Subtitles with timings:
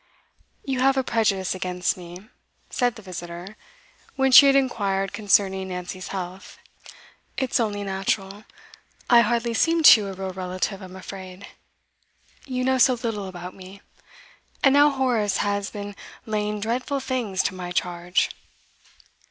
[0.65, 2.27] 'You have a prejudice against me,'
[2.71, 3.55] said the visitor,
[4.15, 6.57] when she had inquired concerning Nancy's health.
[7.37, 8.43] 'It's only natural.
[9.11, 11.45] I hardly seem to you a real relative, I'm afraid
[12.47, 13.79] you know so little about me;
[14.63, 15.95] and now Horace has been
[16.25, 18.31] laying dreadful things to my charge.